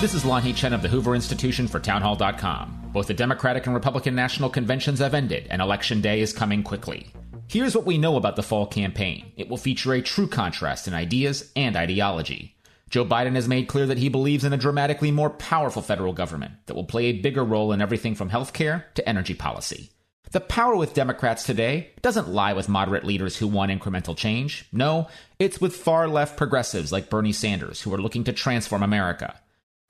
This 0.00 0.14
is 0.14 0.22
Lanhee 0.22 0.54
Chen 0.54 0.72
of 0.72 0.80
the 0.80 0.88
Hoover 0.88 1.16
Institution 1.16 1.66
for 1.66 1.80
Townhall.com. 1.80 2.90
Both 2.92 3.08
the 3.08 3.14
Democratic 3.14 3.66
and 3.66 3.74
Republican 3.74 4.14
national 4.14 4.48
conventions 4.48 5.00
have 5.00 5.12
ended, 5.12 5.48
and 5.50 5.60
Election 5.60 6.00
Day 6.00 6.20
is 6.20 6.32
coming 6.32 6.62
quickly. 6.62 7.10
Here's 7.48 7.74
what 7.74 7.84
we 7.84 7.98
know 7.98 8.14
about 8.14 8.36
the 8.36 8.44
fall 8.44 8.64
campaign 8.64 9.32
it 9.36 9.48
will 9.48 9.56
feature 9.56 9.92
a 9.94 10.00
true 10.00 10.28
contrast 10.28 10.86
in 10.86 10.94
ideas 10.94 11.50
and 11.56 11.74
ideology. 11.74 12.54
Joe 12.90 13.04
Biden 13.04 13.34
has 13.34 13.48
made 13.48 13.66
clear 13.66 13.86
that 13.86 13.98
he 13.98 14.08
believes 14.08 14.44
in 14.44 14.52
a 14.52 14.56
dramatically 14.56 15.10
more 15.10 15.30
powerful 15.30 15.82
federal 15.82 16.12
government 16.12 16.52
that 16.66 16.76
will 16.76 16.84
play 16.84 17.06
a 17.06 17.20
bigger 17.20 17.42
role 17.42 17.72
in 17.72 17.82
everything 17.82 18.14
from 18.14 18.30
healthcare 18.30 18.84
to 18.94 19.08
energy 19.08 19.34
policy. 19.34 19.90
The 20.30 20.38
power 20.38 20.76
with 20.76 20.94
Democrats 20.94 21.42
today 21.42 21.90
doesn't 22.02 22.28
lie 22.28 22.52
with 22.52 22.68
moderate 22.68 23.02
leaders 23.02 23.36
who 23.36 23.48
want 23.48 23.72
incremental 23.72 24.16
change. 24.16 24.64
No, 24.70 25.08
it's 25.40 25.60
with 25.60 25.74
far 25.74 26.06
left 26.06 26.36
progressives 26.36 26.92
like 26.92 27.10
Bernie 27.10 27.32
Sanders 27.32 27.82
who 27.82 27.92
are 27.92 28.00
looking 28.00 28.22
to 28.22 28.32
transform 28.32 28.84
America. 28.84 29.40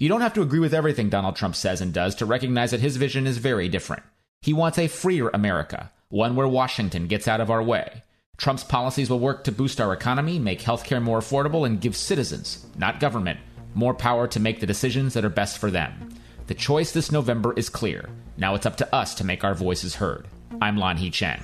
You 0.01 0.09
don't 0.09 0.21
have 0.21 0.35
to 0.35 0.43
agree 0.43 0.61
with 0.61 0.75
everything 0.75 1.09
Donald 1.09 1.35
Trump 1.35 1.57
says 1.57 1.81
and 1.81 1.93
does 1.93 2.15
to 2.17 2.25
recognize 2.25 2.71
that 2.71 2.79
his 2.79 2.97
vision 2.97 3.27
is 3.27 3.39
very 3.39 3.69
different. 3.69 4.05
He 4.41 4.53
wants 4.53 4.79
a 4.79 4.87
freer 4.87 5.29
America, 5.31 5.91
one 6.09 6.37
where 6.37 6.47
Washington 6.47 7.09
gets 7.09 7.27
out 7.27 7.41
of 7.41 7.51
our 7.51 7.65
way. 7.65 8.05
Trump's 8.37 8.63
policies 8.63 9.11
will 9.11 9.19
work 9.19 9.43
to 9.43 9.51
boost 9.51 9.81
our 9.81 9.93
economy, 9.93 10.39
make 10.39 10.61
healthcare 10.61 11.03
more 11.03 11.19
affordable, 11.19 11.67
and 11.67 11.81
give 11.81 11.97
citizens, 11.97 12.65
not 12.77 13.01
government, 13.01 13.41
more 13.75 13.93
power 13.93 14.29
to 14.29 14.39
make 14.39 14.61
the 14.61 14.69
decisions 14.69 15.15
that 15.15 15.25
are 15.25 15.29
best 15.29 15.59
for 15.59 15.69
them. 15.69 16.11
The 16.47 16.55
choice 16.55 16.93
this 16.93 17.11
November 17.11 17.53
is 17.55 17.69
clear. 17.69 18.09
Now 18.37 18.55
it's 18.55 18.67
up 18.67 18.77
to 18.77 18.95
us 18.95 19.17
to 19.17 19.25
make 19.25 19.43
our 19.43 19.55
voices 19.55 19.97
heard. 19.97 20.29
I'm 20.63 20.77
Lon 20.77 20.97
Lanhee 20.99 21.13
Chen. 21.13 21.43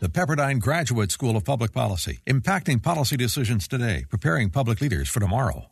The 0.00 0.08
Pepperdine 0.08 0.60
Graduate 0.60 1.12
School 1.12 1.36
of 1.36 1.44
Public 1.44 1.74
Policy, 1.74 2.20
impacting 2.26 2.82
policy 2.82 3.18
decisions 3.18 3.68
today, 3.68 4.06
preparing 4.08 4.48
public 4.48 4.80
leaders 4.80 5.10
for 5.10 5.20
tomorrow. 5.20 5.66